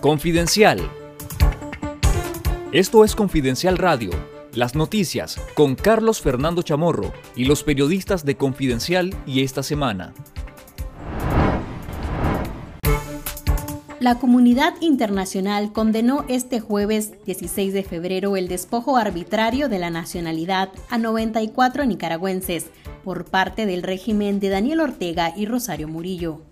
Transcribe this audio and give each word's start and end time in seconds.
Confidencial. 0.00 0.78
Esto 2.70 3.04
es 3.04 3.16
Confidencial 3.16 3.76
Radio, 3.76 4.10
las 4.54 4.76
noticias 4.76 5.40
con 5.54 5.74
Carlos 5.74 6.20
Fernando 6.20 6.62
Chamorro 6.62 7.12
y 7.34 7.46
los 7.46 7.64
periodistas 7.64 8.24
de 8.24 8.36
Confidencial 8.36 9.12
y 9.26 9.42
esta 9.42 9.64
semana. 9.64 10.14
La 13.98 14.20
comunidad 14.20 14.74
internacional 14.80 15.72
condenó 15.72 16.24
este 16.28 16.60
jueves 16.60 17.12
16 17.26 17.72
de 17.72 17.82
febrero 17.82 18.36
el 18.36 18.46
despojo 18.46 18.98
arbitrario 18.98 19.68
de 19.68 19.80
la 19.80 19.90
nacionalidad 19.90 20.68
a 20.90 20.98
94 20.98 21.84
nicaragüenses 21.86 22.66
por 23.02 23.24
parte 23.24 23.66
del 23.66 23.82
régimen 23.82 24.38
de 24.38 24.50
Daniel 24.50 24.78
Ortega 24.78 25.32
y 25.36 25.46
Rosario 25.46 25.88
Murillo. 25.88 26.47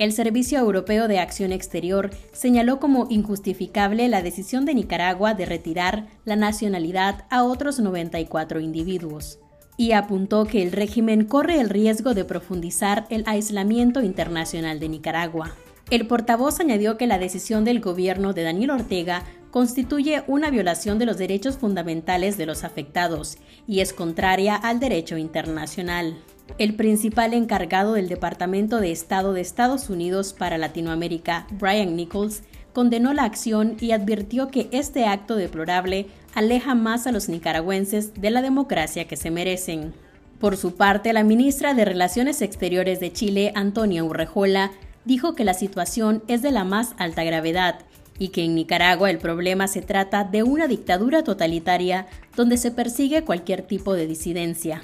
El 0.00 0.14
Servicio 0.14 0.58
Europeo 0.58 1.08
de 1.08 1.18
Acción 1.18 1.52
Exterior 1.52 2.08
señaló 2.32 2.80
como 2.80 3.06
injustificable 3.10 4.08
la 4.08 4.22
decisión 4.22 4.64
de 4.64 4.72
Nicaragua 4.72 5.34
de 5.34 5.44
retirar 5.44 6.06
la 6.24 6.36
nacionalidad 6.36 7.26
a 7.28 7.44
otros 7.44 7.80
94 7.80 8.60
individuos 8.60 9.40
y 9.76 9.92
apuntó 9.92 10.46
que 10.46 10.62
el 10.62 10.72
régimen 10.72 11.26
corre 11.26 11.60
el 11.60 11.68
riesgo 11.68 12.14
de 12.14 12.24
profundizar 12.24 13.04
el 13.10 13.24
aislamiento 13.26 14.00
internacional 14.00 14.80
de 14.80 14.88
Nicaragua. 14.88 15.54
El 15.90 16.06
portavoz 16.06 16.60
añadió 16.60 16.96
que 16.96 17.06
la 17.06 17.18
decisión 17.18 17.66
del 17.66 17.80
gobierno 17.80 18.32
de 18.32 18.44
Daniel 18.44 18.70
Ortega 18.70 19.24
constituye 19.50 20.22
una 20.26 20.50
violación 20.50 20.98
de 20.98 21.06
los 21.06 21.18
derechos 21.18 21.56
fundamentales 21.56 22.36
de 22.36 22.46
los 22.46 22.64
afectados 22.64 23.38
y 23.66 23.80
es 23.80 23.92
contraria 23.92 24.54
al 24.54 24.80
derecho 24.80 25.16
internacional. 25.16 26.16
El 26.58 26.74
principal 26.74 27.34
encargado 27.34 27.94
del 27.94 28.08
Departamento 28.08 28.80
de 28.80 28.90
Estado 28.90 29.32
de 29.32 29.40
Estados 29.40 29.88
Unidos 29.88 30.32
para 30.32 30.58
Latinoamérica, 30.58 31.46
Brian 31.52 31.96
Nichols, 31.96 32.42
condenó 32.72 33.12
la 33.14 33.24
acción 33.24 33.76
y 33.80 33.92
advirtió 33.92 34.48
que 34.48 34.68
este 34.72 35.06
acto 35.06 35.36
deplorable 35.36 36.06
aleja 36.34 36.74
más 36.74 37.06
a 37.06 37.12
los 37.12 37.28
nicaragüenses 37.28 38.14
de 38.14 38.30
la 38.30 38.42
democracia 38.42 39.06
que 39.06 39.16
se 39.16 39.30
merecen. 39.30 39.92
Por 40.38 40.56
su 40.56 40.76
parte, 40.76 41.12
la 41.12 41.24
ministra 41.24 41.74
de 41.74 41.84
Relaciones 41.84 42.40
Exteriores 42.42 43.00
de 43.00 43.12
Chile, 43.12 43.52
Antonia 43.54 44.04
Urrejola, 44.04 44.70
dijo 45.04 45.34
que 45.34 45.44
la 45.44 45.54
situación 45.54 46.22
es 46.28 46.42
de 46.42 46.52
la 46.52 46.64
más 46.64 46.94
alta 46.98 47.24
gravedad 47.24 47.80
y 48.20 48.28
que 48.28 48.44
en 48.44 48.54
Nicaragua 48.54 49.10
el 49.10 49.18
problema 49.18 49.66
se 49.66 49.80
trata 49.80 50.22
de 50.24 50.44
una 50.44 50.68
dictadura 50.68 51.24
totalitaria 51.24 52.06
donde 52.36 52.58
se 52.58 52.70
persigue 52.70 53.24
cualquier 53.24 53.62
tipo 53.62 53.94
de 53.94 54.06
disidencia. 54.06 54.82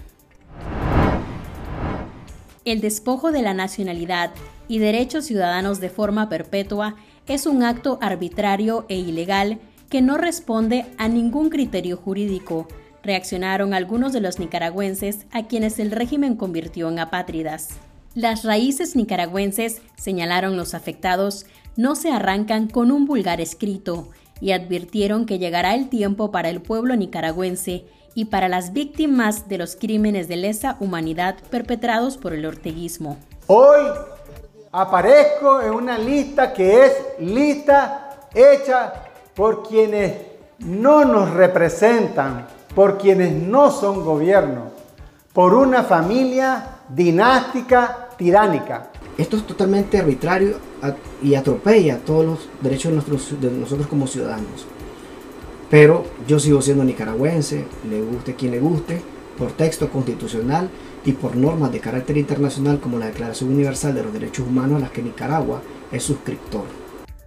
El 2.64 2.80
despojo 2.80 3.30
de 3.30 3.42
la 3.42 3.52
nacionalidad 3.52 4.32
y 4.68 4.78
derechos 4.78 5.26
ciudadanos 5.26 5.80
de 5.80 5.90
forma 5.90 6.30
perpetua 6.30 6.96
es 7.28 7.46
un 7.46 7.62
acto 7.62 7.98
arbitrario 8.00 8.86
e 8.88 8.96
ilegal 8.96 9.60
que 9.90 10.00
no 10.00 10.16
responde 10.16 10.86
a 10.96 11.06
ningún 11.06 11.50
criterio 11.50 11.98
jurídico, 11.98 12.66
reaccionaron 13.02 13.74
algunos 13.74 14.14
de 14.14 14.20
los 14.20 14.38
nicaragüenses 14.38 15.26
a 15.30 15.46
quienes 15.46 15.78
el 15.78 15.90
régimen 15.90 16.36
convirtió 16.36 16.88
en 16.88 16.98
apátridas. 17.00 17.78
Las 18.16 18.44
raíces 18.44 18.96
nicaragüenses, 18.96 19.82
señalaron 19.94 20.56
los 20.56 20.72
afectados, 20.72 21.44
no 21.76 21.94
se 21.94 22.10
arrancan 22.10 22.66
con 22.66 22.90
un 22.90 23.04
vulgar 23.04 23.42
escrito 23.42 24.08
y 24.40 24.52
advirtieron 24.52 25.26
que 25.26 25.38
llegará 25.38 25.74
el 25.74 25.90
tiempo 25.90 26.30
para 26.30 26.48
el 26.48 26.62
pueblo 26.62 26.96
nicaragüense 26.96 27.84
y 28.14 28.24
para 28.24 28.48
las 28.48 28.72
víctimas 28.72 29.50
de 29.50 29.58
los 29.58 29.76
crímenes 29.76 30.28
de 30.28 30.36
lesa 30.36 30.78
humanidad 30.80 31.36
perpetrados 31.50 32.16
por 32.16 32.32
el 32.32 32.46
orteguismo. 32.46 33.18
Hoy 33.48 33.84
aparezco 34.72 35.60
en 35.60 35.72
una 35.72 35.98
lista 35.98 36.54
que 36.54 36.86
es 36.86 36.92
lista 37.18 38.28
hecha 38.34 38.94
por 39.34 39.68
quienes 39.68 40.14
no 40.60 41.04
nos 41.04 41.34
representan, 41.34 42.46
por 42.74 42.96
quienes 42.96 43.30
no 43.30 43.70
son 43.70 44.02
gobierno, 44.02 44.70
por 45.34 45.52
una 45.52 45.82
familia 45.82 46.78
dinástica 46.88 48.05
tiránica. 48.16 48.90
Esto 49.18 49.36
es 49.36 49.46
totalmente 49.46 49.98
arbitrario 49.98 50.58
y 51.22 51.34
atropella 51.34 51.98
todos 51.98 52.24
los 52.24 52.48
derechos 52.60 52.92
de, 53.40 53.50
nosotros 53.50 53.86
como 53.86 54.06
ciudadanos. 54.06 54.66
Pero 55.70 56.04
yo 56.28 56.38
sigo 56.38 56.62
siendo 56.62 56.84
nicaragüense, 56.84 57.64
le 57.88 58.02
guste 58.02 58.34
quien 58.34 58.52
le 58.52 58.60
guste, 58.60 59.00
por 59.36 59.52
texto 59.52 59.90
constitucional 59.90 60.70
y 61.04 61.12
por 61.12 61.36
normas 61.36 61.72
de 61.72 61.80
carácter 61.80 62.16
internacional 62.16 62.80
como 62.80 62.98
la 62.98 63.06
Declaración 63.06 63.52
Universal 63.52 63.94
de 63.94 64.02
los 64.02 64.12
Derechos 64.12 64.46
Humanos 64.46 64.78
a 64.78 64.80
las 64.80 64.90
que 64.90 65.02
Nicaragua 65.02 65.62
es 65.92 66.02
suscriptor. 66.02 66.64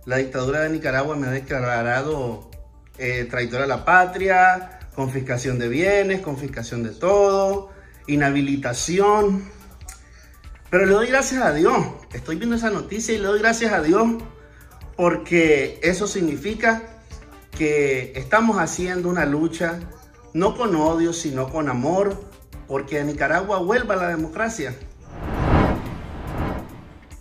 La 0.06 0.18
dictadura 0.18 0.62
de 0.62 0.70
Nicaragua 0.70 1.16
me 1.16 1.28
ha 1.28 1.32
declarado 1.32 2.50
eh, 2.98 3.28
traidora 3.30 3.66
a 3.66 3.68
la 3.68 3.86
patria, 3.86 4.80
confiscación 4.96 5.60
de 5.60 5.70
bienes, 5.70 6.22
confiscación 6.22 6.84
de 6.84 6.90
todo, 6.90 7.70
inhabilitación, 8.08 9.44
pero 10.70 10.86
le 10.86 10.94
doy 10.94 11.08
gracias 11.08 11.42
a 11.44 11.54
Dios. 11.54 11.78
Estoy 12.14 12.36
viendo 12.36 12.56
esa 12.56 12.70
noticia 12.70 13.14
y 13.14 13.18
le 13.18 13.26
doy 13.26 13.40
gracias 13.40 13.74
a 13.74 13.82
Dios 13.82 14.08
porque 14.96 15.80
eso 15.82 16.08
significa 16.08 16.84
que 17.58 18.14
estamos 18.16 18.58
haciendo 18.58 19.10
una 19.10 19.26
lucha 19.26 19.80
no 20.34 20.56
con 20.56 20.76
odio, 20.76 21.14
sino 21.14 21.50
con 21.50 21.70
amor, 21.70 22.22
porque 22.68 23.00
en 23.00 23.08
Nicaragua 23.08 23.60
vuelva 23.60 23.96
la 23.96 24.10
democracia. 24.10 24.76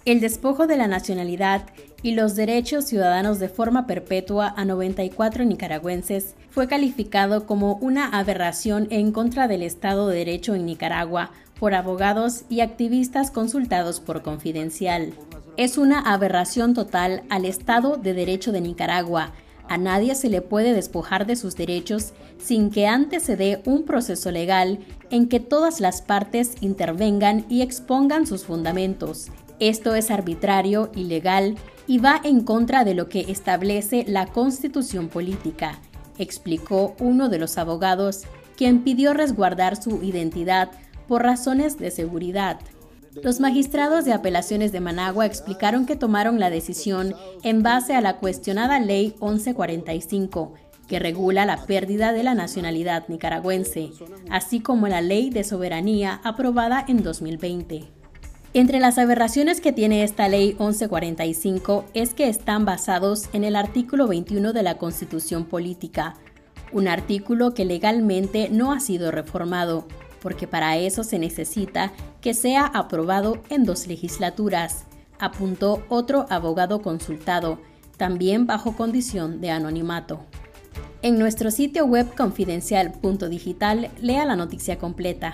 El 0.05 0.21
despojo 0.21 0.67
de 0.67 0.77
la 0.77 0.87
nacionalidad 0.87 1.67
y 2.03 2.13
los 2.13 2.37
derechos 2.37 2.85
ciudadanos 2.85 3.39
de 3.39 3.49
forma 3.49 3.87
perpetua 3.87 4.55
a 4.57 4.65
94 4.65 5.45
nicaragüenses 5.45 6.35
fue 6.51 6.69
calificado 6.69 7.47
como 7.47 7.75
una 7.77 8.07
aberración 8.07 8.87
en 8.91 9.13
contra 9.13 9.49
del 9.49 9.63
Estado 9.63 10.09
de 10.09 10.19
Derecho 10.19 10.55
en 10.55 10.67
Nicaragua 10.67 11.31
por 11.59 11.75
abogados 11.75 12.45
y 12.49 12.61
activistas 12.61 13.31
consultados 13.31 14.01
por 14.01 14.23
Confidencial. 14.23 15.13
Es 15.57 15.77
una 15.77 15.99
aberración 15.99 16.73
total 16.73 17.25
al 17.31 17.45
Estado 17.45 17.97
de 17.97 18.15
Derecho 18.15 18.53
de 18.53 18.61
Nicaragua. 18.61 19.33
A 19.69 19.77
nadie 19.77 20.15
se 20.15 20.29
le 20.29 20.41
puede 20.41 20.73
despojar 20.73 21.27
de 21.27 21.35
sus 21.35 21.57
derechos 21.57 22.13
sin 22.39 22.71
que 22.71 22.87
antes 22.87 23.25
se 23.25 23.37
dé 23.37 23.61
un 23.67 23.83
proceso 23.83 24.31
legal 24.31 24.79
en 25.11 25.29
que 25.29 25.41
todas 25.41 25.81
las 25.81 26.01
partes 26.01 26.55
intervengan 26.61 27.45
y 27.49 27.63
expongan 27.63 28.27
sus 28.27 28.45
fundamentos. 28.45 29.31
Esto 29.61 29.95
es 29.97 30.11
arbitrario, 30.11 30.91
ilegal 30.95 31.57
y 31.89 31.99
va 31.99 32.21
en 32.23 32.43
contra 32.43 32.85
de 32.85 32.95
lo 32.95 33.09
que 33.09 33.31
establece 33.31 34.05
la 34.07 34.27
constitución 34.27 35.09
política, 35.09 35.81
explicó 36.19 36.95
uno 37.01 37.29
de 37.29 37.39
los 37.39 37.59
abogados, 37.59 38.23
quien 38.57 38.85
pidió 38.85 39.15
resguardar 39.15 39.83
su 39.83 40.03
identidad 40.03 40.71
por 41.09 41.23
razones 41.23 41.79
de 41.79 41.91
seguridad. 41.91 42.61
Los 43.23 43.41
magistrados 43.41 44.05
de 44.05 44.13
apelaciones 44.13 44.71
de 44.71 44.81
Managua 44.81 45.27
explicaron 45.27 45.87
que 45.87 45.97
tomaron 45.97 46.39
la 46.39 46.51
decisión 46.51 47.15
en 47.43 47.63
base 47.65 47.95
a 47.95 48.01
la 48.01 48.19
cuestionada 48.19 48.79
Ley 48.79 49.15
1145, 49.21 50.55
que 50.87 50.99
regula 51.01 51.47
la 51.47 51.65
pérdida 51.67 52.13
de 52.13 52.23
la 52.23 52.35
nacionalidad 52.35 53.09
nicaragüense, 53.09 53.91
así 54.31 54.61
como 54.61 54.87
la 54.87 55.01
Ley 55.01 55.31
de 55.31 55.43
Soberanía 55.43 56.21
aprobada 56.23 56.85
en 56.87 57.03
2020. 57.03 57.98
Entre 58.55 58.81
las 58.81 58.97
aberraciones 58.97 59.61
que 59.61 59.73
tiene 59.73 60.03
esta 60.03 60.27
Ley 60.27 60.49
1145 60.59 61.85
es 61.93 62.15
que 62.15 62.29
están 62.29 62.65
basados 62.65 63.29
en 63.35 63.45
el 63.45 63.55
artículo 63.55 64.09
21 64.09 64.55
de 64.55 64.63
la 64.63 64.79
Constitución 64.79 65.45
Política, 65.45 66.15
un 66.73 66.89
artículo 66.89 67.53
que 67.53 67.67
legalmente 67.67 68.49
no 68.51 68.73
ha 68.73 68.81
sido 68.81 69.11
reformado 69.11 69.87
porque 70.21 70.47
para 70.47 70.77
eso 70.77 71.05
se 71.05 71.19
necesita 71.19 71.93
que 72.21 72.35
sea 72.35 72.65
aprobado 72.65 73.43
en 73.51 73.65
dos 73.65 73.87
legislaturas, 73.87 74.85
apuntó 75.19 75.85
otro 75.89 76.27
abogado 76.31 76.83
consultado, 76.83 77.61
también 77.97 78.47
bajo 78.47 78.77
condición 78.77 79.41
de 79.41 79.51
anonimato. 79.51 80.21
En 81.03 81.19
nuestro 81.19 81.51
sitio 81.51 81.85
web 81.87 82.13
confidencial.digital 82.17 83.91
lea 84.01 84.25
la 84.25 84.37
noticia 84.37 84.79
completa. 84.79 85.33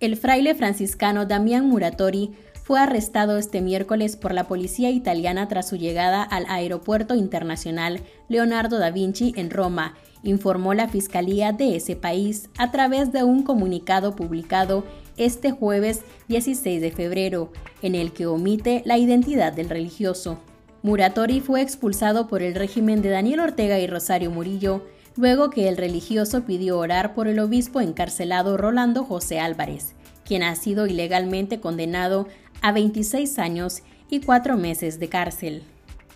El 0.00 0.16
fraile 0.16 0.54
franciscano 0.54 1.26
Damián 1.26 1.66
Muratori 1.66 2.30
fue 2.62 2.80
arrestado 2.80 3.36
este 3.36 3.60
miércoles 3.60 4.16
por 4.16 4.32
la 4.32 4.48
policía 4.48 4.90
italiana 4.90 5.46
tras 5.46 5.68
su 5.68 5.76
llegada 5.76 6.22
al 6.22 6.46
aeropuerto 6.48 7.14
internacional 7.14 8.00
Leonardo 8.28 8.78
da 8.78 8.90
Vinci 8.90 9.34
en 9.36 9.50
Roma 9.50 9.94
informó 10.22 10.72
la 10.72 10.88
Fiscalía 10.88 11.52
de 11.52 11.76
ese 11.76 11.96
país 11.96 12.48
a 12.56 12.70
través 12.70 13.12
de 13.12 13.24
un 13.24 13.42
comunicado 13.42 14.16
publicado 14.16 14.84
este 15.16 15.50
jueves 15.50 16.02
16 16.28 16.80
de 16.80 16.90
febrero, 16.92 17.52
en 17.82 17.94
el 17.94 18.12
que 18.12 18.26
omite 18.26 18.82
la 18.86 18.98
identidad 18.98 19.52
del 19.52 19.68
religioso. 19.68 20.38
Muratori 20.82 21.40
fue 21.40 21.60
expulsado 21.60 22.26
por 22.26 22.42
el 22.42 22.54
régimen 22.54 23.02
de 23.02 23.10
Daniel 23.10 23.40
Ortega 23.40 23.78
y 23.78 23.86
Rosario 23.86 24.30
Murillo, 24.30 24.82
luego 25.16 25.50
que 25.50 25.68
el 25.68 25.76
religioso 25.76 26.42
pidió 26.42 26.78
orar 26.78 27.14
por 27.14 27.28
el 27.28 27.38
obispo 27.38 27.80
encarcelado 27.80 28.56
Rolando 28.56 29.04
José 29.04 29.40
Álvarez, 29.40 29.94
quien 30.24 30.42
ha 30.42 30.54
sido 30.54 30.86
ilegalmente 30.86 31.60
condenado 31.60 32.28
a 32.62 32.72
26 32.72 33.38
años 33.38 33.82
y 34.08 34.20
cuatro 34.20 34.56
meses 34.56 34.98
de 34.98 35.08
cárcel. 35.08 35.62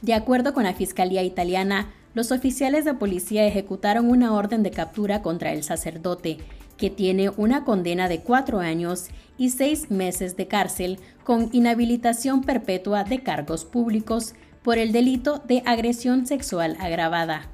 De 0.03 0.15
acuerdo 0.15 0.53
con 0.53 0.65
la 0.65 0.75
Fiscalía 0.75 1.23
italiana, 1.23 1.93
los 2.15 2.31
oficiales 2.31 2.85
de 2.85 2.95
policía 2.95 3.47
ejecutaron 3.47 4.09
una 4.09 4.33
orden 4.35 4.63
de 4.63 4.71
captura 4.71 5.23
contra 5.23 5.53
el 5.53 5.65
sacerdote, 5.65 6.39
que 6.77 6.91
tiene 6.91 7.31
una 7.37 7.65
condena 7.65 8.09
de 8.09 8.21
cuatro 8.21 8.61
años 8.61 9.09
y 9.39 9.51
seis 9.51 9.91
meses 9.91 10.37
de 10.37 10.47
cárcel 10.47 10.99
con 11.25 11.49
inhabilitación 11.53 12.43
perpetua 12.43 13.05
de 13.05 13.23
cargos 13.23 13.65
públicos 13.65 14.35
por 14.63 14.79
el 14.79 14.93
delito 14.93 15.43
de 15.47 15.63
agresión 15.67 16.27
sexual 16.27 16.77
agravada. 16.81 17.49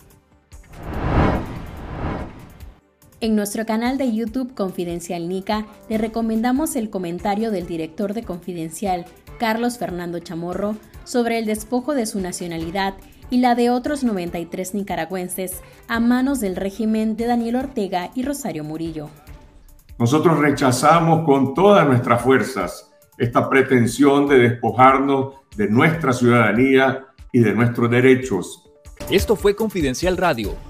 En 3.23 3.37
nuestro 3.37 3.67
canal 3.67 3.99
de 3.99 4.15
YouTube 4.15 4.55
Confidencial 4.55 5.29
Nica 5.29 5.67
le 5.91 5.99
recomendamos 5.99 6.75
el 6.75 6.89
comentario 6.89 7.51
del 7.51 7.67
director 7.67 8.15
de 8.15 8.23
Confidencial, 8.23 9.05
Carlos 9.39 9.77
Fernando 9.77 10.21
Chamorro, 10.21 10.77
sobre 11.05 11.39
el 11.39 11.45
despojo 11.45 11.95
de 11.95 12.07
su 12.07 12.19
nacionalidad 12.19 12.95
y 13.29 13.41
la 13.41 13.55
de 13.55 13.69
otros 13.69 14.05
93 14.05 14.73
nicaragüenses 14.73 15.61
a 15.87 16.01
manos 16.01 16.41
del 16.41 16.57
régimen 16.57 17.15
de 17.17 17.27
Daniel 17.27 17.57
Ortega 17.57 18.11
y 18.15 18.23
Rosario 18.23 18.65
Murillo. 18.65 19.11
Nosotros 19.99 20.39
rechazamos 20.39 21.27
con 21.27 21.53
todas 21.53 21.87
nuestras 21.87 22.23
fuerzas 22.23 22.91
esta 23.19 23.51
pretensión 23.51 24.29
de 24.29 24.39
despojarnos 24.39 25.35
de 25.59 25.69
nuestra 25.69 26.15
ciudadanía 26.15 27.09
y 27.33 27.41
de 27.41 27.53
nuestros 27.53 27.91
derechos. 27.91 28.65
Esto 29.11 29.37
fue 29.37 29.55
Confidencial 29.55 30.17
Radio. 30.17 30.70